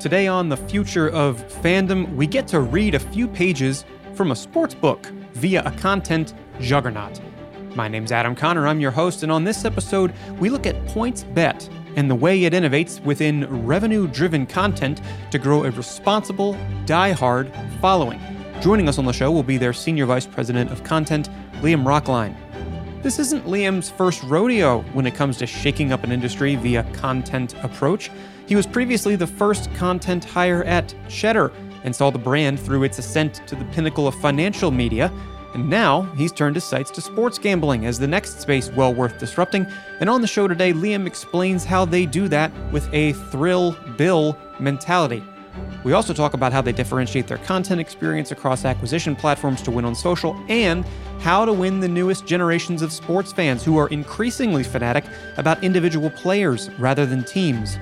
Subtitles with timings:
[0.00, 3.84] Today on The Future of Fandom, we get to read a few pages
[4.14, 7.20] from a sports book via a content juggernaut.
[7.76, 11.68] My name's Adam Conner, I'm your host, and on this episode, we look at PointsBet
[11.96, 15.02] and the way it innovates within revenue driven content
[15.32, 18.18] to grow a responsible, die-hard following.
[18.62, 21.28] Joining us on the show will be their Senior Vice President of Content,
[21.60, 22.34] Liam Roecklein.
[23.02, 27.54] This isn't Liam's first rodeo when it comes to shaking up an industry via content
[27.64, 28.10] approach.
[28.46, 31.50] He was previously the first content hire at Cheddar
[31.82, 35.10] and saw the brand through its ascent to the pinnacle of financial media.
[35.54, 39.18] And now he's turned his sights to sports gambling as the next space well worth
[39.18, 39.66] disrupting.
[40.00, 44.36] And on the show today, Liam explains how they do that with a thrill bill
[44.58, 45.24] mentality.
[45.82, 49.84] We also talk about how they differentiate their content experience across acquisition platforms to win
[49.84, 50.84] on social and
[51.20, 55.04] how to win the newest generations of sports fans who are increasingly fanatic
[55.38, 57.78] about individual players rather than teams.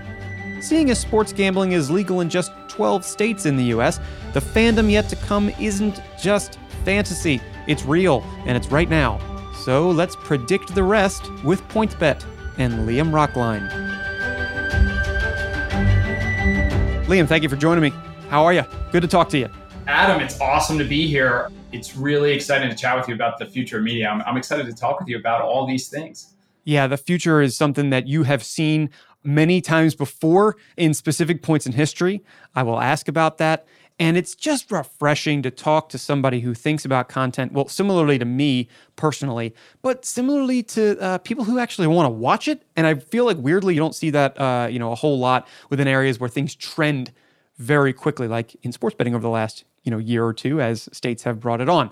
[0.60, 3.98] Seeing as sports gambling is legal in just 12 states in the US,
[4.32, 9.20] the fandom yet to come isn't just fantasy, it's real, and it's right now.
[9.64, 12.24] So let's predict the rest with PointsBet
[12.58, 13.87] and Liam Roecklein.
[17.08, 17.88] Liam, thank you for joining me.
[18.28, 18.64] How are you?
[18.92, 19.48] Good to talk to you.
[19.86, 21.48] Adam, it's awesome to be here.
[21.72, 24.10] It's really exciting to chat with you about the future of media.
[24.10, 26.34] I'm, I'm excited to talk with you about all these things.
[26.64, 28.90] Yeah, the future is something that you have seen
[29.24, 32.22] many times before in specific points in history.
[32.54, 33.66] I will ask about that.
[34.00, 38.24] And it's just refreshing to talk to somebody who thinks about content, well, similarly to
[38.24, 42.62] me personally, but similarly to uh, people who actually want to watch it.
[42.76, 45.48] And I feel like weirdly, you don't see that, uh, you know, a whole lot
[45.68, 47.12] within areas where things trend
[47.56, 50.88] very quickly, like in sports betting over the last, you know, year or two as
[50.92, 51.90] states have brought it on.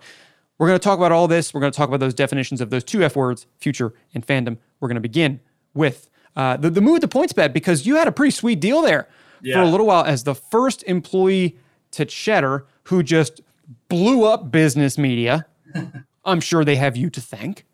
[0.58, 1.52] We're going to talk about all this.
[1.52, 4.58] We're going to talk about those definitions of those two F words, future and fandom.
[4.78, 5.40] We're going to begin
[5.74, 9.08] with uh, the, the move to PointsBet because you had a pretty sweet deal there
[9.42, 9.56] yeah.
[9.56, 11.58] for a little while as the first employee
[11.96, 13.40] to Cheddar who just
[13.89, 15.46] blew up business media.
[16.24, 17.64] I'm sure they have you to thank.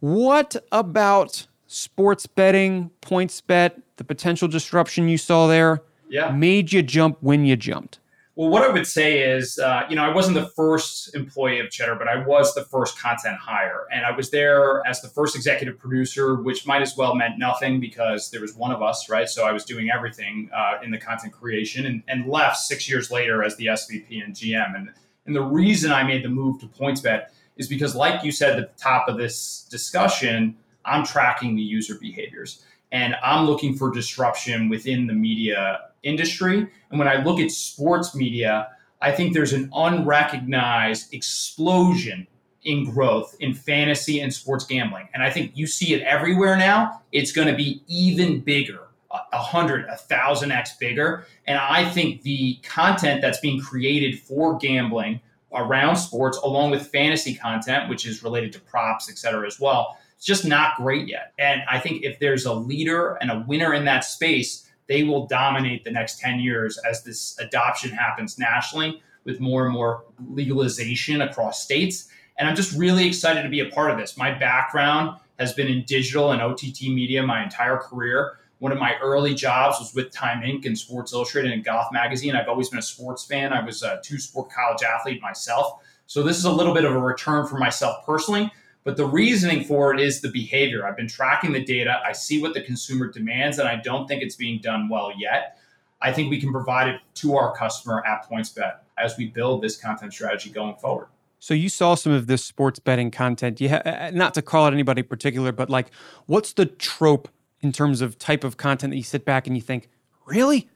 [0.00, 6.30] What about sports betting, PointsBet, the potential disruption you saw there yeah.
[6.30, 7.98] made you jump when you jumped?
[8.38, 11.72] Well, what I would say is, uh, you know, I wasn't the first employee of
[11.72, 13.88] Cheddar, but I was the first content hire.
[13.92, 17.80] And I was there as the first executive producer, which might as well meant nothing
[17.80, 19.28] because there was one of us, right?
[19.28, 23.10] So I was doing everything uh, in the content creation and, and left six years
[23.10, 24.76] later as the SVP and GM.
[24.76, 24.90] And,
[25.26, 28.56] and the reason I made the move to PointsBet is because, like you said at
[28.72, 32.62] the top of this discussion, I'm tracking the user behaviors
[32.92, 36.68] and I'm looking for disruption within the media industry.
[36.90, 38.68] And when I look at sports media,
[39.00, 42.26] I think there's an unrecognized explosion
[42.64, 45.08] in growth in fantasy and sports gambling.
[45.14, 47.02] And I think you see it everywhere now.
[47.12, 51.24] It's going to be even bigger, a hundred, a thousand X bigger.
[51.46, 55.20] And I think the content that's being created for gambling
[55.54, 59.96] around sports, along with fantasy content, which is related to props, et cetera, as well,
[60.16, 61.32] it's just not great yet.
[61.38, 65.26] And I think if there's a leader and a winner in that space, they will
[65.26, 71.20] dominate the next 10 years as this adoption happens nationally with more and more legalization
[71.20, 72.08] across states.
[72.38, 74.16] And I'm just really excited to be a part of this.
[74.16, 78.38] My background has been in digital and OTT media my entire career.
[78.58, 80.66] One of my early jobs was with Time Inc.
[80.66, 82.34] and Sports Illustrated and Golf Magazine.
[82.34, 83.52] I've always been a sports fan.
[83.52, 85.80] I was a two sport college athlete myself.
[86.06, 88.50] So this is a little bit of a return for myself personally,
[88.88, 90.86] but the reasoning for it is the behavior.
[90.86, 92.00] I've been tracking the data.
[92.06, 95.58] I see what the consumer demands, and I don't think it's being done well yet.
[96.00, 99.76] I think we can provide it to our customer at PointsBet as we build this
[99.76, 101.08] content strategy going forward.
[101.38, 103.60] So you saw some of this sports betting content.
[103.60, 105.90] You ha- uh, uh, not to call it anybody particular, but like,
[106.24, 107.28] what's the trope
[107.60, 109.90] in terms of type of content that you sit back and you think,
[110.24, 110.66] really,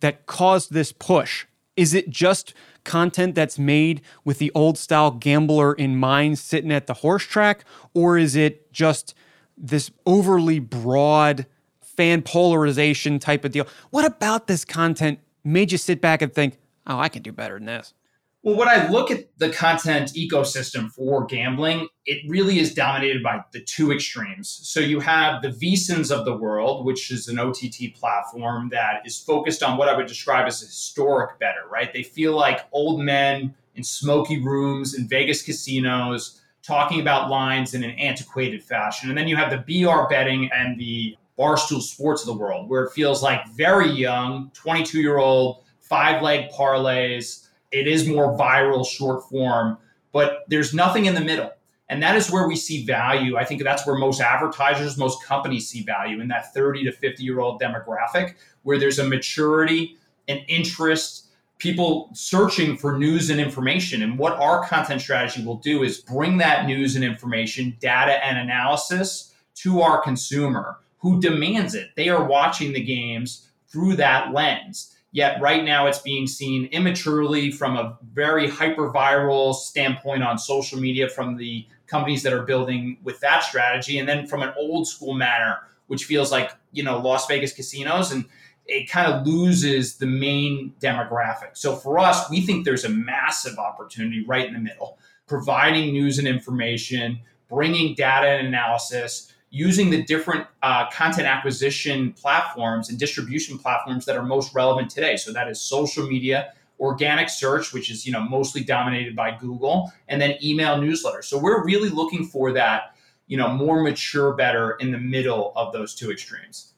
[0.00, 1.46] that caused this push?
[1.76, 6.86] Is it just content that's made with the old style gambler in mind sitting at
[6.86, 7.64] the horse track?
[7.94, 9.14] Or is it just
[9.56, 11.46] this overly broad
[11.80, 13.66] fan polarization type of deal?
[13.90, 17.54] What about this content made you sit back and think, oh, I can do better
[17.54, 17.94] than this?
[18.44, 23.40] Well, when I look at the content ecosystem for gambling, it really is dominated by
[23.52, 24.48] the two extremes.
[24.64, 29.20] So you have the VSiNs of the world, which is an OTT platform that is
[29.20, 31.92] focused on what I would describe as a historic bettor, right?
[31.92, 37.84] They feel like old men in smoky rooms in Vegas casinos talking about lines in
[37.84, 39.08] an antiquated fashion.
[39.08, 42.82] And then you have the BR betting and the Barstool Sports of the world, where
[42.84, 47.41] it feels like very young, 22 year old, five leg parlays
[47.72, 49.78] it is more viral, short form,
[50.12, 51.50] but there's nothing in the middle.
[51.88, 53.36] And that is where we see value.
[53.36, 57.22] I think that's where most advertisers, most companies see value in that 30 to 50
[57.22, 59.98] year old demographic, where there's a maturity
[60.28, 61.28] an interest,
[61.58, 64.02] people searching for news and information.
[64.02, 68.38] And what our content strategy will do is bring that news and information, data and
[68.38, 71.90] analysis to our consumer who demands it.
[71.96, 74.96] They are watching the games through that lens.
[75.12, 80.80] Yet right now it's being seen immaturely from a very hyper viral standpoint on social
[80.80, 83.98] media from the companies that are building with that strategy.
[83.98, 88.10] And then from an old school manner, which feels like, you know, Las Vegas casinos
[88.10, 88.24] and
[88.64, 91.58] it kind of loses the main demographic.
[91.58, 96.18] So for us, we think there's a massive opportunity right in the middle, providing news
[96.18, 97.20] and information,
[97.50, 104.16] bringing data and analysis, using the different uh, content acquisition platforms and distribution platforms that
[104.16, 105.14] are most relevant today.
[105.16, 109.92] So that is social media, organic search, which is you know mostly dominated by Google,
[110.08, 111.24] and then email newsletters.
[111.24, 112.96] So we're really looking for that
[113.28, 116.72] you know more mature, bettor in the middle of those two extremes.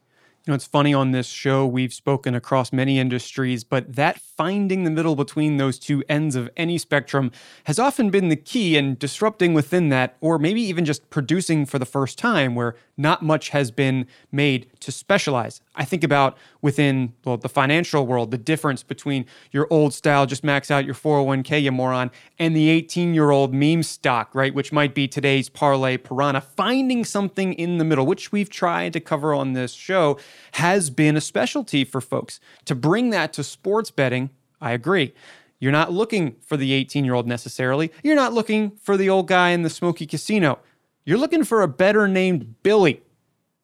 [0.45, 4.85] You know, it's funny on this show, we've spoken across many industries, but that finding
[4.85, 7.31] the middle between those two ends of any spectrum
[7.65, 11.79] has often been the key in disrupting within that, or maybe even just producing for
[11.79, 15.61] the first time where not much has been made to specialize.
[15.77, 20.45] I think about within well, the financial world, the difference between your old style, just
[20.45, 24.55] max out your 401k, you moron, and the 18 year old meme stock, right?
[24.55, 26.41] Which might be today's parlay piranha.
[26.41, 30.19] Finding something in the middle, which we've tried to cover on this show,
[30.53, 32.39] has been a specialty for folks.
[32.67, 34.31] To bring that to sports betting,
[34.65, 35.13] I agree.
[35.61, 37.93] You're not looking for the 18 year old necessarily.
[38.03, 40.59] You're not looking for the old guy in the smoky casino.
[41.05, 43.03] You're looking for a bettor named Billy.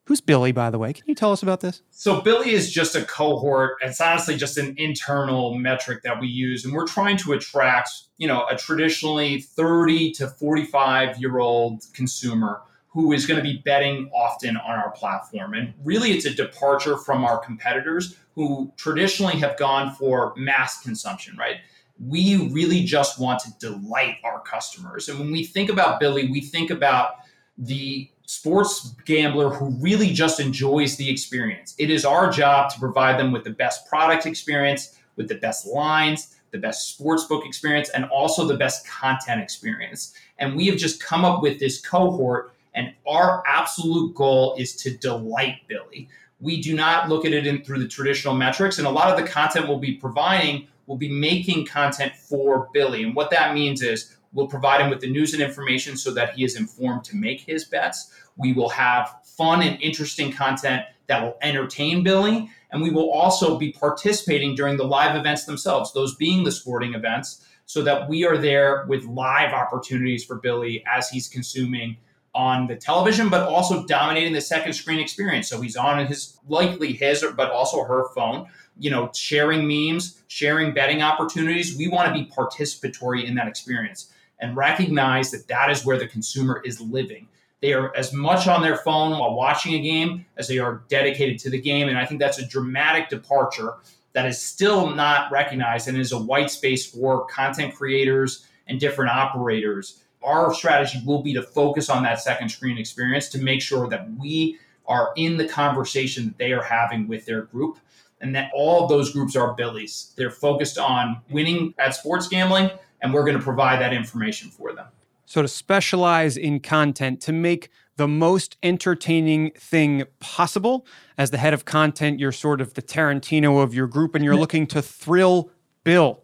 [0.05, 0.93] Who's Billy, by the way?
[0.93, 1.81] Can you tell us about this?
[1.91, 3.77] So, Billy is just a cohort.
[3.81, 6.65] It's honestly just an internal metric that we use.
[6.65, 7.89] And we're trying to attract,
[8.19, 12.61] you know, a traditionally 30 to 45 year old consumer
[12.91, 15.55] who is going to be betting often on our platform.
[15.55, 21.37] And really, it's a departure from our competitors who traditionally have gone for mass consumption,
[21.37, 21.57] right?
[22.05, 25.09] We really just want to delight our customers.
[25.09, 27.17] And when we think about Billy, we think about
[27.59, 31.75] the sports gambler who really just enjoys the experience.
[31.79, 35.67] It is our job to provide them with the best product experience, with the best
[35.67, 40.15] lines, the best sports book experience, and also the best content experience.
[40.39, 44.97] And we have just come up with this cohort, and our absolute goal is to
[44.97, 46.09] delight Billy.
[46.41, 49.17] We do not look at it in through the traditional metrics, and a lot of
[49.23, 53.03] the content we'll be providing will be making content for Billy.
[53.03, 56.35] And what that means is We'll provide him with the news and information so that
[56.35, 58.13] he is informed to make his bets.
[58.37, 62.49] We will have fun and interesting content that will entertain Billy.
[62.71, 66.95] And we will also be participating during the live events themselves, those being the sporting
[66.95, 71.97] events, so that we are there with live opportunities for Billy as he's consuming
[72.35, 75.49] on the television, but also dominating the second screen experience.
[75.49, 78.47] So he's on his likely his, but also her phone,
[78.79, 81.77] you know, sharing memes, sharing betting opportunities.
[81.77, 86.07] We want to be participatory in that experience and recognize that that is where the
[86.07, 87.29] consumer is living.
[87.61, 91.39] They are as much on their phone while watching a game as they are dedicated
[91.41, 91.89] to the game.
[91.89, 93.75] And I think that's a dramatic departure
[94.13, 99.11] that is still not recognized and is a white space for content creators and different
[99.11, 100.03] operators.
[100.23, 104.11] Our strategy will be to focus on that second screen experience to make sure that
[104.19, 107.79] we are in the conversation that they are having with their group
[108.21, 110.13] and that all of those groups are Billies.
[110.17, 114.73] They're focused on winning at sports gambling and we're going to provide that information for
[114.73, 114.87] them.
[115.25, 120.87] So, to specialize in content to make the most entertaining thing possible,
[121.17, 124.37] as the head of content, you're sort of the Tarantino of your group and you're
[124.37, 125.51] looking to thrill
[125.85, 126.23] Bill.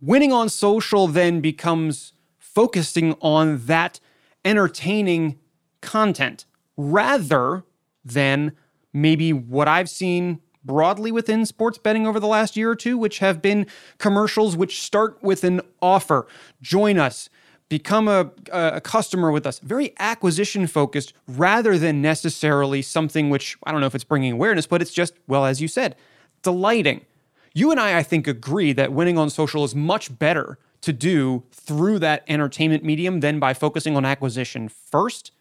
[0.00, 2.14] Winning on social then becomes
[2.54, 4.00] focusing on that
[4.44, 5.38] entertaining
[5.80, 6.44] content
[6.76, 7.64] rather
[8.04, 8.52] than
[8.92, 13.18] maybe what I've seen broadly within sports betting over the last year or two, which
[13.18, 13.66] have been
[13.98, 16.26] commercials which start with an offer.
[16.60, 17.28] Join us.
[17.68, 19.58] Become a, a customer with us.
[19.58, 24.66] Very acquisition focused rather than necessarily something which I don't know if it's bringing awareness,
[24.66, 25.96] but it's just, well, as you said,
[26.42, 27.06] delighting.
[27.54, 31.44] You and I, I think, agree that winning on social is much better to do
[31.52, 35.32] through that entertainment medium than by focusing on acquisition first.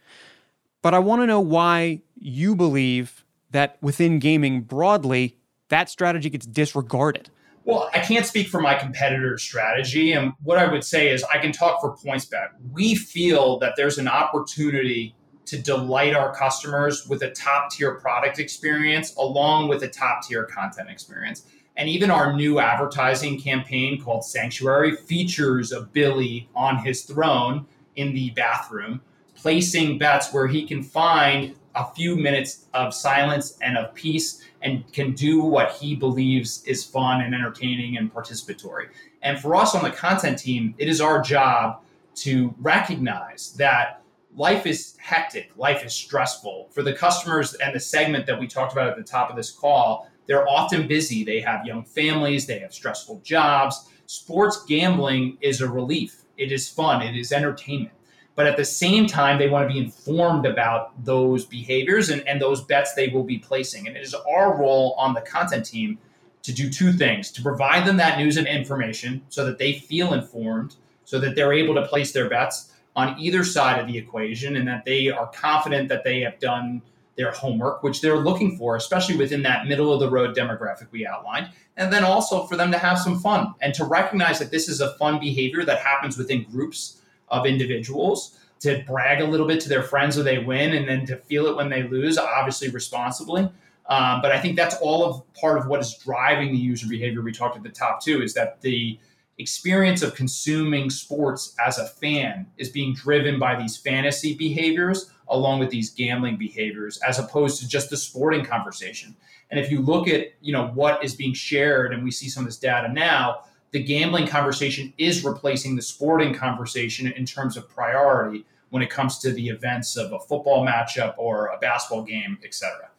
[0.81, 5.38] But I want to know why you believe that within gaming broadly,
[5.69, 7.29] that strategy gets disregarded?
[7.63, 10.13] Well, I can't speak for my competitor's strategy.
[10.13, 12.50] And what I would say is I can talk for PointsBet.
[12.71, 18.39] We feel that there's an opportunity to delight our customers with a top tier product
[18.39, 21.45] experience along with a top tier content experience.
[21.77, 28.13] And even our new advertising campaign called Sanctuary features a Billy on his throne in
[28.13, 29.01] the bathroom,
[29.35, 34.91] placing bets where he can find a few minutes of silence and of peace and
[34.91, 38.89] can do what he believes is fun and entertaining and participatory.
[39.21, 41.81] And for us on the content team, it is our job
[42.15, 44.01] to recognize that
[44.35, 46.69] life is hectic, life is stressful.
[46.71, 49.51] For the customers and the segment that we talked about at the top of this
[49.51, 51.25] call, they're often busy.
[51.25, 53.89] They have young families, they have stressful jobs.
[54.05, 56.21] Sports gambling is a relief.
[56.38, 57.91] It is fun, it is entertainment.
[58.35, 62.41] But at the same time, they want to be informed about those behaviors and, and
[62.41, 63.89] those bets they will be placing.
[63.89, 65.97] And it is our role on the content team
[66.43, 70.13] to do two things to provide them that news and information so that they feel
[70.13, 74.55] informed, so that they're able to place their bets on either side of the equation
[74.55, 76.81] and that they are confident that they have done
[77.17, 81.05] their homework, which they're looking for, especially within that middle of the road demographic we
[81.05, 81.49] outlined.
[81.77, 84.81] And then also for them to have some fun and to recognize that this is
[84.81, 89.69] a fun behavior that happens within groups of individuals to brag a little bit to
[89.69, 93.49] their friends when they win and then to feel it when they lose, obviously responsibly.
[93.87, 97.21] Um, but I think that's all of part of what is driving the user behavior
[97.21, 98.99] we talked at the top too, is that the
[99.38, 105.59] experience of consuming sports as a fan is being driven by these fantasy behaviors along
[105.59, 109.15] with these gambling behaviors as opposed to just the sporting conversation.
[109.50, 112.43] And if you look at you know what is being shared and we see some
[112.43, 117.69] of this data now the gambling conversation is replacing the sporting conversation in terms of
[117.69, 122.38] priority when it comes to the events of a football matchup or a basketball game
[122.43, 122.90] etc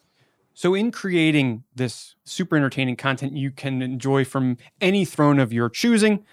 [0.54, 5.68] so, in creating this super entertaining content you can enjoy from any throne of your
[5.68, 6.24] choosing,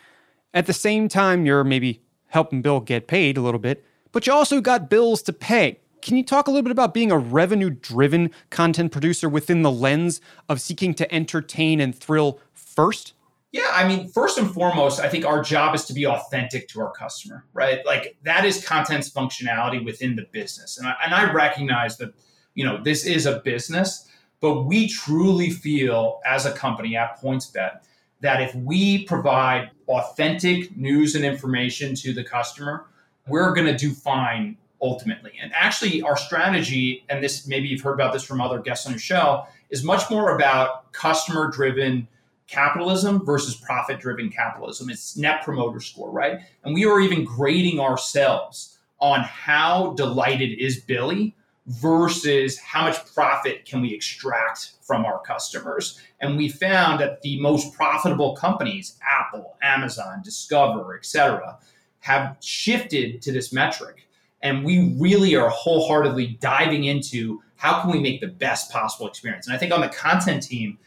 [0.53, 4.33] at the same time, you're maybe helping Bill get paid a little bit, but you
[4.33, 5.79] also got bills to pay.
[6.01, 9.71] Can you talk a little bit about being a revenue driven content producer within the
[9.71, 13.13] lens of seeking to entertain and thrill first?
[13.51, 16.81] Yeah, I mean, first and foremost, I think our job is to be authentic to
[16.81, 17.83] our customer, right?
[17.85, 20.77] Like that is content's functionality within the business.
[20.77, 22.13] And I, and I recognize that,
[22.59, 24.09] you know, this is a business
[24.41, 27.81] but we truly feel as a company at PointsBet
[28.21, 32.85] that if we provide authentic news and information to the customer,
[33.27, 35.33] we're going to do fine ultimately.
[35.41, 38.93] And actually, our strategy, and this maybe you've heard about this from other guests on
[38.93, 42.07] your show, is much more about customer driven
[42.47, 44.89] capitalism versus profit driven capitalism.
[44.89, 46.39] It's net promoter score, right?
[46.63, 51.35] And we are even grading ourselves on how delighted is Billy
[51.69, 55.99] versus how much profit can we extract from our customers.
[56.19, 61.59] And we found that the most profitable companies, Apple, Amazon, Discover, etc.,
[61.99, 64.07] have shifted to this metric.
[64.41, 69.45] And we really are wholeheartedly diving into how can we make the best possible experience.
[69.45, 70.79] And I think on the content team,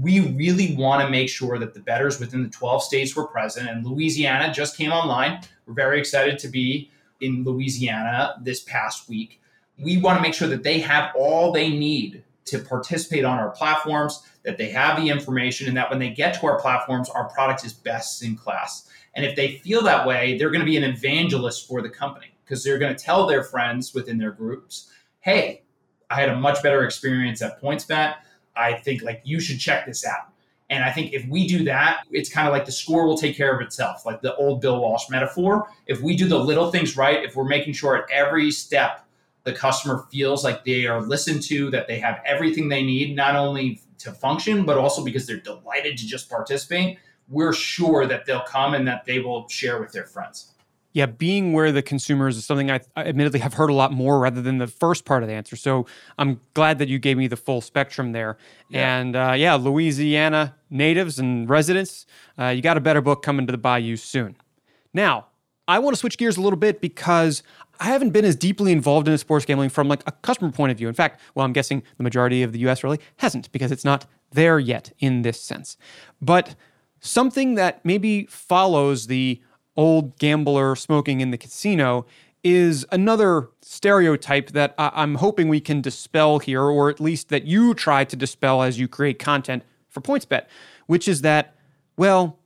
[0.00, 3.68] we really want to make sure that the bettors within the 12 states were present.
[3.68, 5.42] And Louisiana just came online.
[5.66, 9.40] We're very excited to be in Louisiana this past week
[9.82, 13.50] we want to make sure that they have all they need to participate on our
[13.50, 17.28] platforms, that they have the information, and that when they get to our platforms, our
[17.28, 18.88] product is best in class.
[19.14, 22.26] And if they feel that way, they're going to be an evangelist for the company
[22.44, 25.62] because they're going to tell their friends within their groups, hey,
[26.10, 28.16] I had a much better experience at PointsBet.
[28.56, 30.28] I think like you should check this out.
[30.68, 33.36] And I think if we do that, it's kind of like the score will take
[33.36, 35.68] care of itself, like the old Bill Walsh metaphor.
[35.86, 39.04] If we do the little things right, if we're making sure at every step
[39.44, 43.36] the customer feels like they are listened to, that they have everything they need, not
[43.36, 48.40] only to function, but also because they're delighted to just participate, we're sure that they'll
[48.40, 50.54] come and that they will share with their friends.
[50.92, 54.18] Yeah, being where the consumers is something I, I admittedly have heard a lot more
[54.18, 55.54] rather than the first part of the answer.
[55.54, 55.86] So
[56.18, 58.36] I'm glad that you gave me the full spectrum there.
[58.68, 58.98] Yeah.
[58.98, 62.06] And uh, yeah, Louisiana natives and residents,
[62.36, 64.36] uh, you got a better book coming to the Bayou soon.
[64.92, 65.26] Now,
[65.70, 67.44] I want to switch gears a little bit because
[67.78, 70.78] I haven't been as deeply involved in sports gambling from like a customer point of
[70.78, 70.88] view.
[70.88, 74.04] In fact, well, I'm guessing the majority of the US really hasn't because it's not
[74.32, 75.76] there yet in this sense.
[76.20, 76.56] But
[76.98, 79.40] something that maybe follows the
[79.76, 82.04] old gambler smoking in the casino
[82.42, 87.44] is another stereotype that I- am hoping we can dispel here, or at least that
[87.44, 90.46] you try to dispel as you create content for PointsBet,
[90.88, 91.54] which is that,
[91.96, 92.39] well,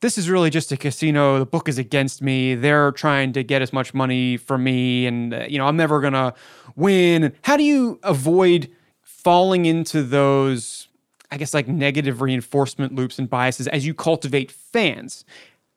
[0.00, 1.38] this is really just a casino.
[1.38, 2.54] The book is against me.
[2.54, 6.00] They're trying to get as much money from me, and uh, you know I'm never
[6.00, 6.34] gonna
[6.76, 7.32] win.
[7.42, 8.70] How do you avoid
[9.02, 10.88] falling into those,
[11.30, 15.24] I guess, like negative reinforcement loops and biases as you cultivate fans?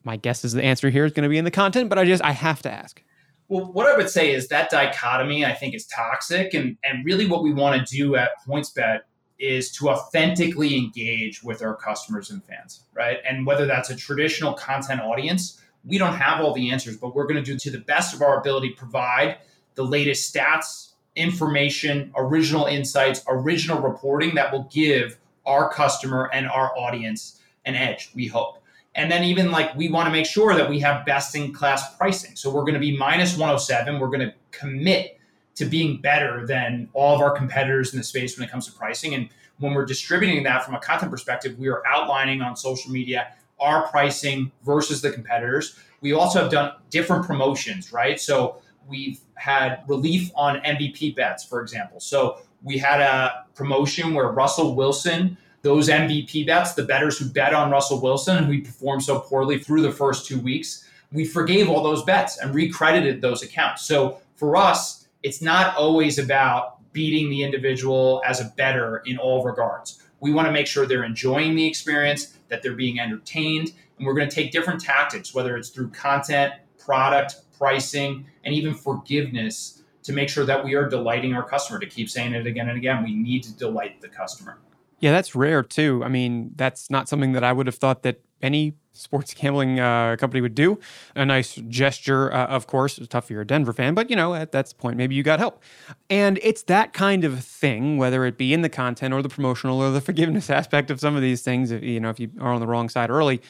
[0.04, 2.06] My guess is the answer here is going to be in the content, but I
[2.06, 3.04] just I have to ask.
[3.50, 7.28] Well, what I would say is that dichotomy I think is toxic, and and really
[7.28, 9.02] what we want to do at PointsBet
[9.42, 13.18] is to authentically engage with our customers and fans, right?
[13.28, 17.26] And whether that's a traditional content audience, we don't have all the answers, but we're
[17.26, 19.38] going to do to the best of our ability provide
[19.76, 26.78] the latest stats, information, original insights, original reporting that will give our customer and our
[26.78, 28.62] audience an edge, we hope.
[28.94, 31.96] And then even like we want to make sure that we have best in class
[31.96, 32.36] pricing.
[32.36, 34.00] So we're going to be minus 107.
[34.00, 35.18] We're going to commit
[35.56, 38.72] to being better than all of our competitors in the space when it comes to
[38.72, 39.14] pricing.
[39.14, 39.30] And
[39.60, 43.88] when we're distributing that from a content perspective, we are outlining on social media our
[43.88, 45.78] pricing versus the competitors.
[46.02, 48.20] We also have done different promotions, right?
[48.20, 52.00] So we've had relief on MVP bets, for example.
[52.00, 57.54] So we had a promotion where Russell Wilson, those MVP bets, the bettors who bet
[57.54, 61.70] on Russell Wilson and who performed so poorly through the first two weeks, we forgave
[61.70, 63.84] all those bets and recredited those accounts.
[63.84, 69.44] So for us, it's not always about beating the individual as a bettor in all
[69.44, 70.02] regards.
[70.20, 74.14] We want to make sure they're enjoying the experience, that they're being entertained, and we're
[74.14, 80.14] going to take different tactics, whether it's through content, product, pricing, and even forgiveness to
[80.14, 81.80] make sure that we are delighting our customer.
[81.80, 84.58] To keep saying it again and again, we need to delight the customer.
[85.00, 86.04] Yeah, that's rare too.
[86.04, 90.16] I mean, that's not something that I would have thought that any sports gambling uh,
[90.18, 90.80] company would do.
[91.16, 92.98] A nice gesture, uh, of course.
[92.98, 95.24] It's tough if you're a Denver fan, but you know, at that point, maybe you
[95.24, 95.62] got help.
[96.10, 99.82] And it's that kind of thing, whether it be in the content or the promotional
[99.82, 102.52] or the forgiveness aspect of some of these things, if, you know, if you are
[102.52, 103.42] on the wrong side early,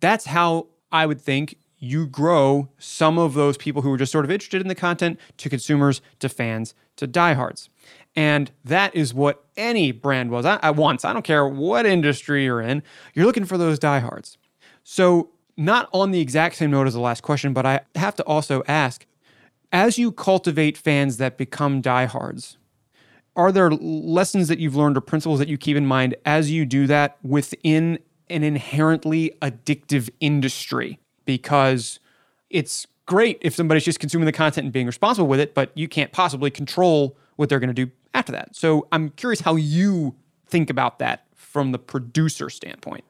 [0.00, 4.24] that's how I would think you grow some of those people who are just sort
[4.24, 7.68] of interested in the content to consumers, to fans, to diehards.
[8.16, 11.04] And that is what any brand was at once.
[11.04, 12.82] I don't care what industry you're in,
[13.14, 14.38] you're looking for those diehards.
[14.82, 18.24] So, not on the exact same note as the last question, but I have to
[18.24, 19.06] also ask
[19.74, 22.58] as you cultivate fans that become diehards,
[23.36, 26.64] are there lessons that you've learned or principles that you keep in mind as you
[26.64, 27.98] do that within
[28.30, 31.00] an inherently addictive industry?
[31.24, 31.98] Because
[32.50, 35.88] it's great if somebody's just consuming the content and being responsible with it, but you
[35.88, 38.56] can't possibly control what they're going to do after that.
[38.56, 40.14] So I'm curious how you
[40.46, 43.04] think about that from the producer standpoint.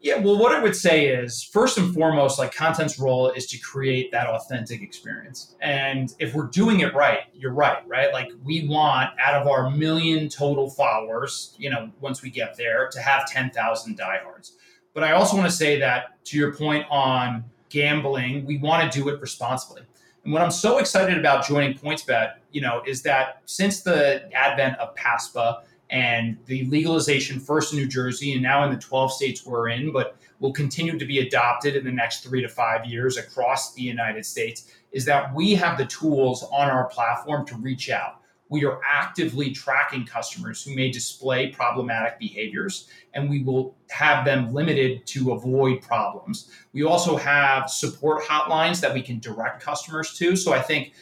[0.00, 3.58] Yeah, well, what I would say is first and foremost, like content's role is to
[3.58, 5.56] create that authentic experience.
[5.60, 8.12] And if we're doing it right, you're right, right?
[8.12, 12.88] Like we want out of our million total followers, you know, once we get there,
[12.92, 14.52] to have 10,000 diehards.
[14.94, 18.98] But I also want to say that to your point on gambling, we want to
[19.00, 19.82] do it responsibly.
[20.22, 24.78] And what I'm so excited about joining PointsBet, you know, is that since the advent
[24.78, 29.46] of PASPA and the legalization first in New Jersey and now in the 12 states
[29.46, 33.16] we're in, but will continue to be adopted in the next three to five years
[33.16, 37.90] across the United States, is that we have the tools on our platform to reach
[37.90, 44.24] out we are actively tracking customers who may display problematic behaviors and we will have
[44.24, 46.50] them limited to avoid problems.
[46.72, 50.36] We also have support hotlines that we can direct customers to.
[50.36, 50.92] So I think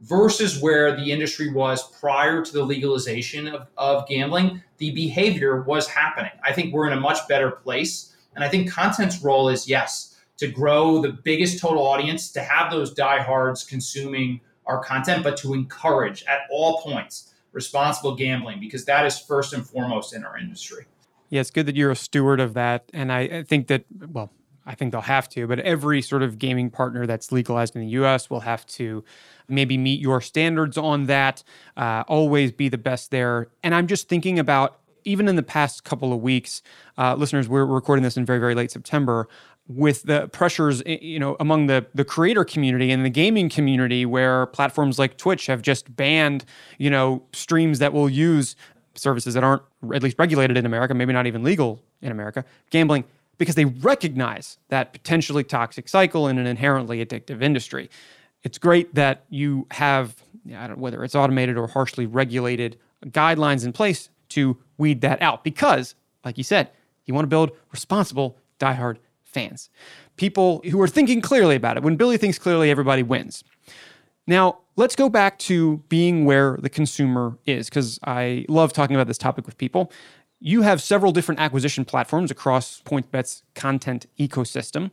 [0.00, 5.88] versus where the industry was prior to the legalization of, of gambling, the behavior was
[5.88, 6.32] happening.
[6.44, 8.14] I think we're in a much better place.
[8.34, 12.70] And I think content's role is yes, to grow the biggest total audience, to have
[12.70, 19.06] those diehards consuming our content, but to encourage at all points responsible gambling because that
[19.06, 20.84] is first and foremost in our industry.
[21.30, 22.90] Yeah, it's good that you're a steward of that.
[22.92, 24.30] And I, think that, well,
[24.66, 27.88] I think they'll have to, but every sort of gaming partner that's legalized in the
[27.88, 29.02] US will have to
[29.48, 31.42] maybe meet your standards on that,
[31.76, 33.48] uh, always be the best there.
[33.62, 36.62] And I'm just thinking about even in the past couple of weeks,
[36.98, 39.28] uh, listeners, we're recording this in very, very late September
[39.68, 44.46] with the pressures you know among the the creator community and the gaming community where
[44.46, 46.44] platforms like Twitch have just banned
[46.78, 48.54] you know streams that will use
[48.94, 53.04] services that aren't at least regulated in America maybe not even legal in America gambling
[53.38, 57.90] because they recognize that potentially toxic cycle in an inherently addictive industry
[58.46, 60.16] it's great that you have
[60.76, 66.38] whether it's automated or harshly regulated guidelines in place to weed that out because like
[66.38, 66.70] you said
[67.06, 68.98] you want to build responsible diehard
[69.36, 69.68] fans,
[70.16, 71.82] people who are thinking clearly about it.
[71.82, 73.44] When Billy thinks clearly, everybody wins.
[74.26, 79.08] Now, let's go back to being where the consumer is, because I love talking about
[79.08, 79.92] this topic with people.
[80.40, 84.90] You have several different acquisition platforms across PointsBet's content ecosystem.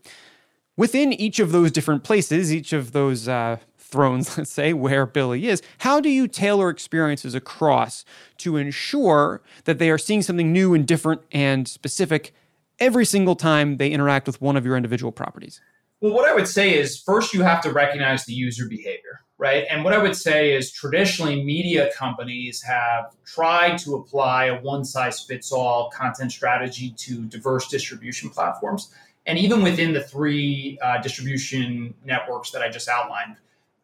[0.76, 5.48] Within each of those different places, each of those uh, thrones, let's say, where Billy
[5.48, 8.04] is, how do you tailor experiences across
[8.40, 12.34] to ensure that they are seeing something new and different and specific
[12.80, 15.62] every single time they interact with one of your individual properties?
[16.02, 19.66] Well, what I would say is first you have to recognize the user behavior, right?
[19.70, 24.84] And what I would say is traditionally media companies have tried to apply a one
[24.84, 28.94] size fits all content strategy to diverse distribution platforms.
[29.26, 33.38] And even within the three uh, distribution networks that I just outlined,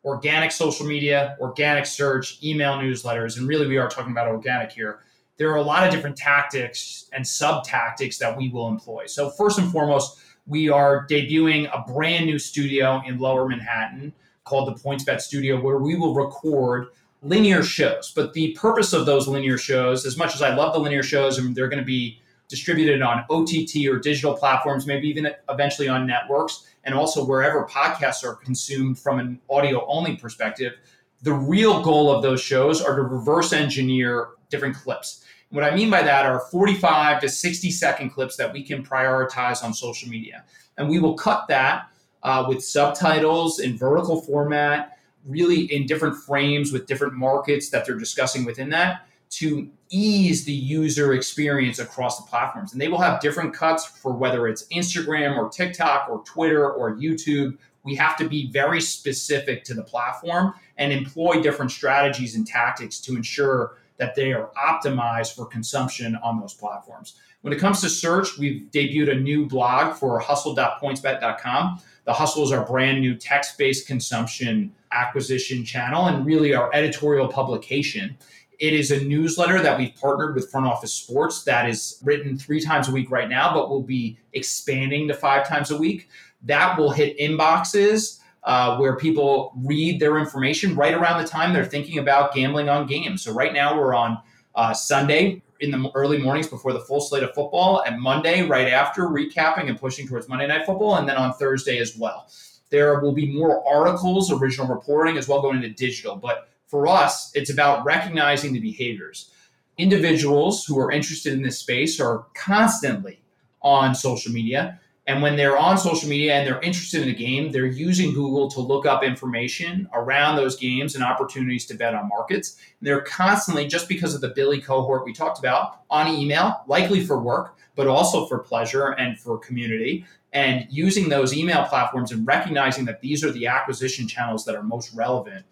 [0.03, 4.99] organic social media, organic search, email newsletters, and really we are talking about organic here.
[5.37, 9.05] There are a lot of different tactics and sub tactics that we will employ.
[9.05, 14.11] So, first and foremost, we are debuting a brand new studio in lower Manhattan
[14.43, 16.87] called the PointsBet Studio, where we will record
[17.21, 18.11] linear shows.
[18.13, 21.37] But the purpose of those linear shows, as much as I love the linear shows,
[21.37, 22.19] and they're going to be
[22.49, 28.23] distributed on OTT or digital platforms, maybe even eventually on networks, and also wherever podcasts
[28.23, 30.73] are consumed from an audio only perspective.
[31.21, 35.23] The real goal of those shows are to reverse engineer different clips.
[35.51, 39.63] What I mean by that are 45 to 60 second clips that we can prioritize
[39.63, 40.43] on social media.
[40.77, 41.89] And we will cut that
[42.23, 47.97] uh, with subtitles in vertical format, really in different frames with different markets that they're
[47.97, 52.71] discussing within that to ease the user experience across the platforms.
[52.71, 56.95] And they will have different cuts for whether it's Instagram or TikTok or Twitter or
[56.95, 57.57] YouTube.
[57.83, 62.99] We have to be very specific to the platform and employ different strategies and tactics
[63.01, 67.15] to ensure that they are optimized for consumption on those platforms.
[67.41, 71.81] When it comes to search, we've debuted a new blog for hustle.pointsbet.com.
[72.03, 77.27] The Hustle is our brand new text based consumption acquisition channel and really our editorial
[77.27, 78.17] publication.
[78.59, 82.59] It is a newsletter that we've partnered with Front Office Sports that is written three
[82.59, 86.09] times a week right now, but will be expanding to five times a week.
[86.43, 91.63] That will hit inboxes uh, where people read their information right around the time they're
[91.63, 93.21] thinking about gambling on games.
[93.21, 94.17] So right now we're on
[94.55, 98.67] uh, Sunday in the early mornings before the full slate of football, and Monday right
[98.67, 102.27] after recapping and pushing towards Monday Night Football, and then on Thursday as well.
[102.69, 106.15] There will be more articles, original reporting as well going into digital.
[106.15, 109.31] But for us, it's about recognizing the behaviors.
[109.77, 113.21] Individuals who are interested in this space are constantly
[113.61, 114.79] on social media.
[115.07, 118.51] And when they're on social media and they're interested in a game, they're using Google
[118.51, 122.57] to look up information around those games and opportunities to bet on markets.
[122.79, 127.03] And they're constantly, just because of the Billy cohort we talked about, on email, likely
[127.03, 130.05] for work, but also for pleasure and for community.
[130.33, 134.61] And using those email platforms and recognizing that these are the acquisition channels that are
[134.61, 135.43] most relevant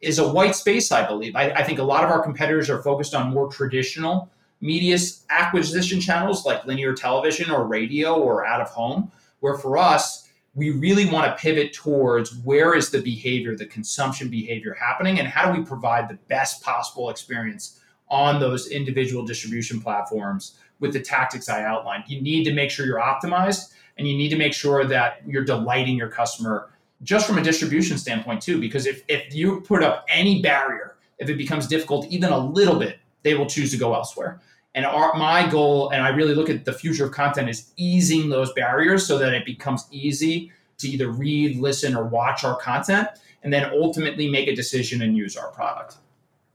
[0.00, 1.36] is a white space, I believe.
[1.36, 4.98] I, I, think a lot of our competitors are focused on more traditional media
[5.30, 9.10] acquisition channels like linear television or radio or out of home,
[9.40, 14.28] where for us, we really want to pivot towards where is the behavior, the consumption
[14.28, 19.80] behavior happening, and how do we provide the best possible experience on those individual distribution
[19.80, 22.04] platforms with the tactics I outlined.
[22.08, 25.44] You need to make sure you're optimized and you need to make sure that you're
[25.44, 26.70] delighting your customer
[27.02, 31.28] just from a distribution standpoint too because if, if you put up any barrier if
[31.28, 34.40] it becomes difficult even a little bit they will choose to go elsewhere.
[34.74, 38.28] And our, my goal and i really look at the future of content is easing
[38.28, 43.08] those barriers so that it becomes easy to either read listen or watch our content
[43.42, 45.96] and then ultimately make a decision and use our product.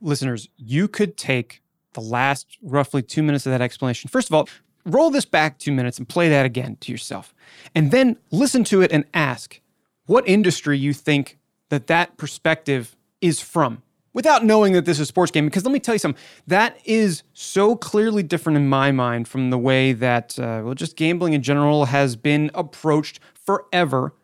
[0.00, 4.08] Listeners you could take the last roughly two minutes of that explanation.
[4.08, 4.48] First of all
[4.86, 7.34] roll this back two minutes and play that again to yourself.
[7.74, 9.60] And then listen to it and ask
[10.06, 11.38] what industry you think
[11.68, 13.82] that that perspective is from
[14.16, 15.44] without knowing that this is sports game.
[15.44, 19.50] Because let me tell you something, that is so clearly different in my mind from
[19.50, 24.14] the way that, uh, well, just gambling in general has been approached forever.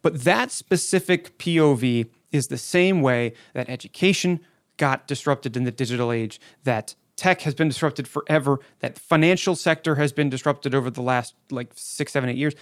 [0.00, 4.40] But that specific POV is the same way that education
[4.78, 9.96] got disrupted in the digital age, that tech has been disrupted forever, that financial sector
[9.96, 12.54] has been disrupted over the last like six, seven, eight years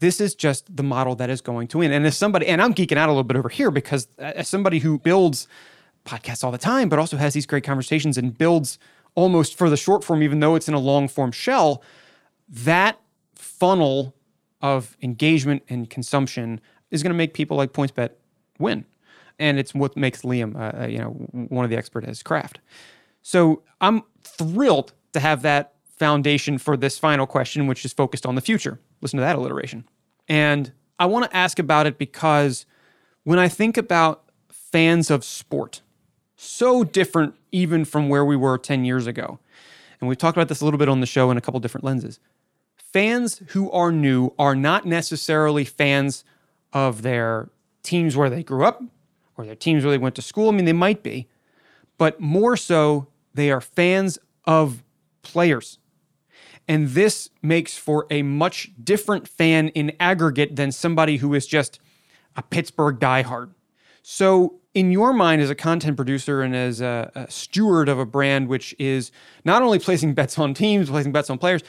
[0.00, 1.92] this is just the model that is going to win.
[1.92, 4.78] And as somebody, and I'm geeking out a little bit over here because as somebody
[4.80, 5.48] who builds
[6.04, 8.78] podcasts all the time, but also has these great conversations and builds
[9.14, 11.82] almost for the short form, even though it's in a long form shell,
[12.48, 12.98] that
[13.34, 14.14] funnel
[14.60, 18.10] of engagement and consumption is going to make people like PointsBet
[18.58, 18.84] win.
[19.38, 21.10] And it's what makes Liam, uh, uh, you know,
[21.48, 22.60] one of the expert at his craft.
[23.22, 28.34] So I'm thrilled to have that foundation for this final question, which is focused on
[28.34, 28.78] the future.
[29.04, 29.84] Listen to that alliteration.
[30.28, 32.64] And I want to ask about it because
[33.22, 35.82] when I think about fans of sport,
[36.36, 39.38] so different even from where we were 10 years ago.
[40.00, 41.84] And we've talked about this a little bit on the show in a couple different
[41.84, 42.18] lenses.
[42.76, 46.24] Fans who are new are not necessarily fans
[46.72, 47.50] of their
[47.82, 48.82] teams where they grew up
[49.36, 50.48] or their teams where they went to school.
[50.48, 51.28] I mean, they might be,
[51.98, 54.82] but more so, they are fans of
[55.22, 55.78] players.
[56.66, 61.78] And this makes for a much different fan in aggregate than somebody who is just
[62.36, 63.50] a Pittsburgh diehard.
[64.02, 68.04] So, in your mind, as a content producer and as a, a, steward of a
[68.04, 69.12] brand which is
[69.44, 71.62] not only placing bets on teams, placing bets on players,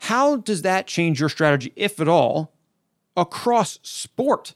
[0.00, 2.52] how does that change your strategy, if at all,
[3.16, 4.52] across sport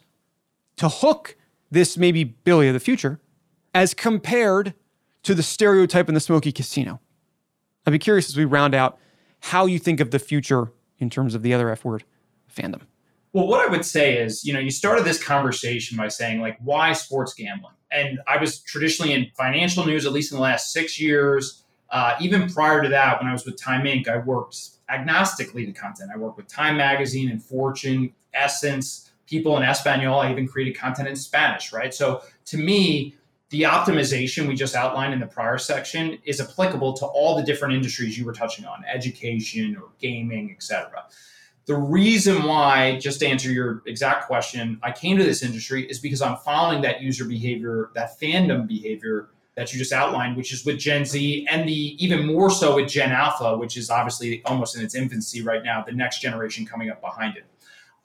[0.76, 1.37] to hook
[1.70, 3.20] this maybe Billy of the future,
[3.74, 4.74] as compared
[5.22, 7.00] to the stereotype in the smoky casino.
[7.87, 8.98] I'd be curious as we round out
[9.44, 12.04] how you think of the future in terms of the other F word
[12.50, 12.80] fandom.
[13.35, 16.57] Well, what I would say is, you know, you started this conversation by saying, like,
[16.62, 17.74] why sports gambling?
[17.90, 21.62] And I was traditionally in financial news, at least in the last six years.
[21.90, 24.57] Uh, even prior to that, when I was with Time Inc., I worked
[24.90, 26.11] agnostically to content.
[26.14, 30.20] I worked with Time Magazine and Fortune, Essence, people in Espanol.
[30.20, 31.92] I even created content in Spanish, right?
[31.92, 33.16] So to me,
[33.50, 37.74] the optimization we just outlined in the prior section is applicable to all the different
[37.74, 41.04] industries you were touching on, education or gaming, etc.
[41.66, 45.98] The reason why, just to answer your exact question, I came to this industry is
[45.98, 50.64] because I'm following that user behavior, that fandom behavior that you just outlined, which is
[50.66, 54.76] with Gen Z and the even more so with Gen Alpha, which is obviously almost
[54.76, 57.44] in its infancy right now, the next generation coming up behind it.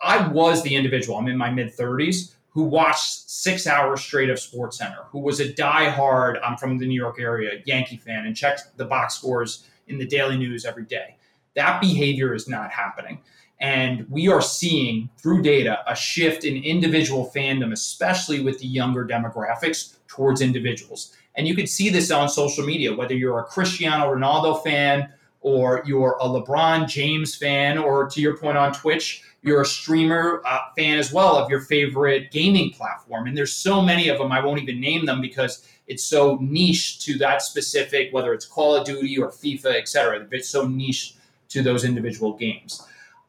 [0.01, 4.37] I was the individual, I'm in my mid 30s, who watched six hours straight of
[4.37, 8.35] Sports Center, who was a diehard, I'm from the New York area, Yankee fan, and
[8.35, 11.15] checked the box scores in the daily news every day.
[11.55, 13.21] That behavior is not happening.
[13.61, 19.05] And we are seeing through data a shift in individual fandom, especially with the younger
[19.05, 21.15] demographics towards individuals.
[21.35, 25.81] And you can see this on social media, whether you're a Cristiano Ronaldo fan or
[25.85, 30.59] you're a LeBron James fan, or to your point on Twitch, you're a streamer uh,
[30.75, 33.27] fan as well of your favorite gaming platform.
[33.27, 36.99] And there's so many of them, I won't even name them because it's so niche
[37.05, 40.27] to that specific, whether it's Call of Duty or FIFA, et cetera.
[40.31, 41.15] It's so niche
[41.49, 42.85] to those individual games.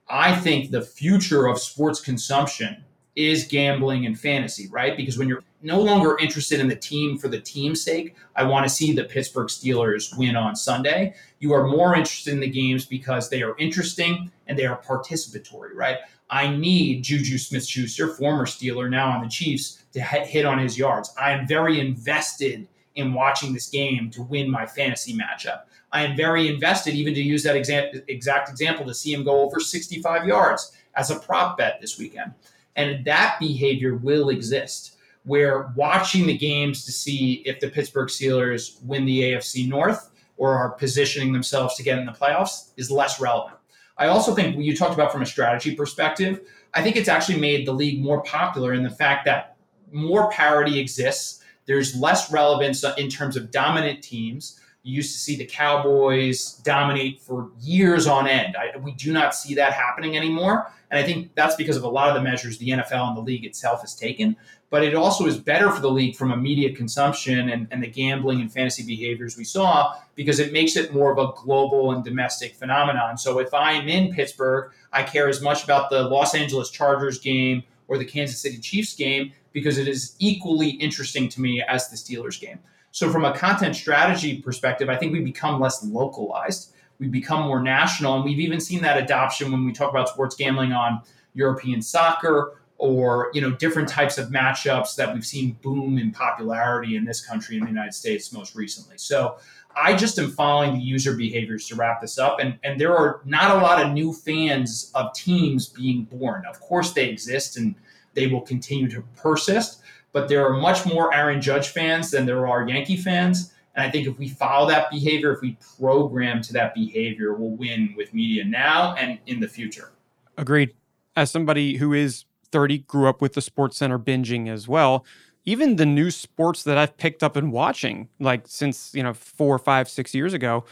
[0.08, 4.96] I think the future of sports consumption is gambling and fantasy, right?
[4.96, 8.64] Because when you're no longer interested in the team for the team's sake, I want
[8.64, 11.14] to see the Pittsburgh Steelers win on Sunday.
[11.38, 15.74] You are more interested in the games because they are interesting and they are participatory,
[15.74, 15.98] right?
[16.30, 20.78] I need Juju Smith Schuster, former Steeler, now on the Chiefs, to hit on his
[20.78, 21.12] yards.
[21.18, 25.62] I am very invested in watching this game to win my fantasy matchup.
[25.92, 29.40] I am very invested, even to use that exa- exact example, to see him go
[29.40, 32.32] over 65 yards as a prop bet this weekend.
[32.76, 34.96] And that behavior will exist
[35.30, 40.56] where watching the games to see if the Pittsburgh Steelers win the AFC North or
[40.56, 43.56] are positioning themselves to get in the playoffs is less relevant.
[43.96, 46.40] I also think you talked about from a strategy perspective,
[46.74, 49.54] I think it's actually made the league more popular in the fact that
[49.92, 51.44] more parity exists.
[51.64, 54.58] There's less relevance in terms of dominant teams.
[54.82, 58.56] You used to see the Cowboys dominate for years on end.
[58.56, 60.72] I, we do not see that happening anymore.
[60.90, 63.20] And I think that's because of a lot of the measures the NFL and the
[63.20, 64.36] league itself has taken.
[64.70, 67.88] But it also is better for the league from a media consumption and, and the
[67.88, 72.04] gambling and fantasy behaviors we saw because it makes it more of a global and
[72.04, 73.18] domestic phenomenon.
[73.18, 77.64] So if I'm in Pittsburgh, I care as much about the Los Angeles Chargers game
[77.88, 81.96] or the Kansas City Chiefs game because it is equally interesting to me as the
[81.96, 82.60] Steelers game.
[82.92, 86.72] So, from a content strategy perspective, I think we become less localized.
[86.98, 88.16] We become more national.
[88.16, 91.00] And we've even seen that adoption when we talk about sports gambling on
[91.34, 96.96] European soccer or you know different types of matchups that we've seen boom in popularity
[96.96, 98.96] in this country in the United States most recently.
[98.98, 99.36] So
[99.76, 103.20] I just am following the user behaviors to wrap this up, and and there are
[103.24, 106.44] not a lot of new fans of teams being born.
[106.46, 107.74] Of course, they exist and
[108.14, 112.46] they will continue to persist but there are much more Aaron Judge fans than there
[112.46, 113.52] are Yankee fans.
[113.74, 117.50] And I think if we follow that behavior, if we program to that behavior, we'll
[117.50, 119.92] win with media now and in the future.
[120.36, 120.74] Agreed.
[121.16, 125.04] As somebody who is 30, grew up with the Sports Center binging as well.
[125.44, 129.58] Even the new sports that I've picked up and watching, like since, you know, four,
[129.58, 130.64] five, six years ago,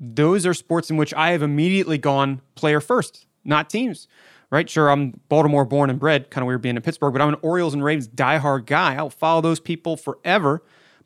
[0.00, 4.08] those are sports in which I have immediately gone player first, not teams
[4.50, 4.68] right?
[4.68, 7.36] Sure, I'm Baltimore born and bred, kind of weird being in Pittsburgh, but I'm an
[7.42, 8.94] Orioles and Ravens diehard guy.
[8.94, 10.62] I'll follow those people forever.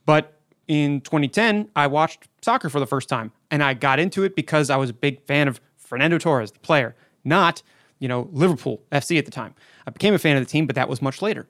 [0.06, 4.36] But in 2010, I watched soccer for the first time, and I got into it
[4.36, 6.94] because I was a big fan of Fernando Torres, the player,
[7.24, 7.62] not
[8.02, 9.54] you know Liverpool FC at the time.
[9.86, 11.48] I became a fan of the team, but that was much later.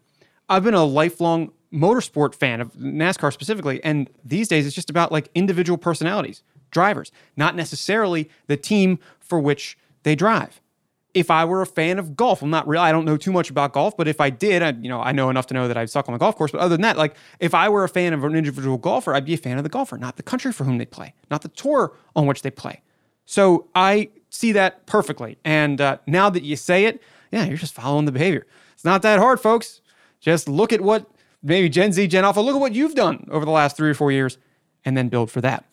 [0.48, 5.10] I've been a lifelong motorsport fan of NASCAR specifically, and these days it's just about
[5.10, 10.60] like individual personalities, drivers, not necessarily the team for which they drive
[11.14, 12.80] if I were a fan of golf, I'm not real.
[12.80, 15.12] I don't know too much about golf, but if I did, I, you know, I
[15.12, 16.52] know enough to know that I suck on the golf course.
[16.52, 19.24] But other than that, like if I were a fan of an individual golfer, I'd
[19.24, 21.48] be a fan of the golfer, not the country for whom they play, not the
[21.48, 22.82] tour on which they play.
[23.26, 25.38] So I see that perfectly.
[25.44, 28.46] And uh, now that you say it, yeah, you're just following the behavior.
[28.74, 29.80] It's not that hard, folks.
[30.20, 31.08] Just look at what
[31.42, 33.94] maybe Gen Z, Gen Alpha, look at what you've done over the last three or
[33.94, 34.38] four years,
[34.84, 35.64] and then build for that.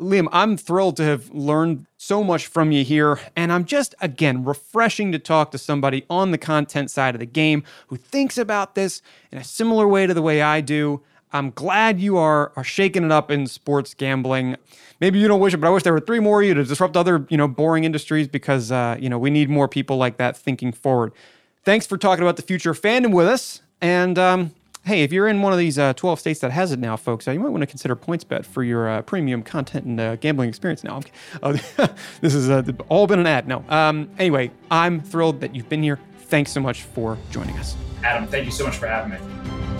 [0.00, 3.20] Liam, I'm thrilled to have learned so much from you here.
[3.36, 7.26] And I'm just, again, refreshing to talk to somebody on the content side of the
[7.26, 11.02] game who thinks about this in a similar way to the way I do.
[11.32, 14.56] I'm glad you are are shaking it up in sports gambling.
[15.00, 16.64] Maybe you don't wish it, but I wish there were three more of you to
[16.64, 20.16] disrupt other, you know, boring industries because uh, you know we need more people like
[20.18, 21.12] that thinking forward.
[21.64, 23.62] Thanks for talking about the future of fandom with us.
[23.80, 26.78] And um, hey, if you're in one of these uh, 12 states that has it
[26.78, 30.00] now, folks, uh, you might want to consider PointsBet for your uh, premium content and
[30.00, 31.00] uh, gambling experience now.
[31.42, 31.56] Uh,
[32.20, 33.48] this has uh, all been an ad.
[33.48, 33.64] No.
[33.68, 35.98] Um, anyway, I'm thrilled that you've been here.
[36.22, 37.76] Thanks so much for joining us.
[38.04, 39.79] Adam, thank you so much for having me.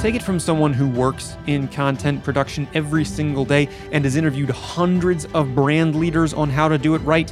[0.00, 4.48] Take it from someone who works in content production every single day and has interviewed
[4.48, 7.30] hundreds of brand leaders on how to do it right.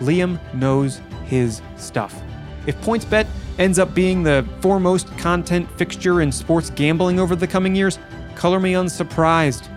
[0.00, 2.18] Liam knows his stuff.
[2.66, 3.26] If PointsBet
[3.58, 7.98] ends up being the foremost content fixture in sports gambling over the coming years,
[8.34, 9.68] color me unsurprised.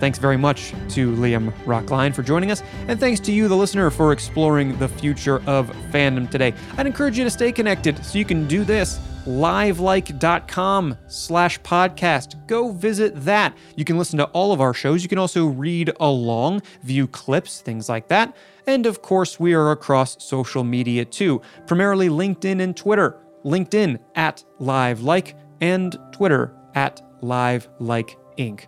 [0.00, 3.88] Thanks very much to Liam Roecklein for joining us, and thanks to you, the listener,
[3.90, 6.54] for exploring the future of fandom today.
[6.76, 12.46] I'd encourage you to stay connected so you can do this livelike.com slash podcast.
[12.46, 13.56] Go visit that.
[13.76, 15.02] You can listen to all of our shows.
[15.02, 18.36] You can also read along, view clips, things like that.
[18.66, 23.18] And of course, we are across social media too, primarily LinkedIn and Twitter.
[23.44, 28.66] LinkedIn at livelike and Twitter at livelike inc.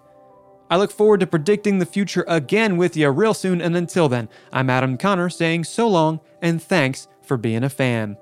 [0.70, 3.60] I look forward to predicting the future again with you real soon.
[3.60, 8.16] And until then, I'm Adam Conner saying so long and thanks for being a fan.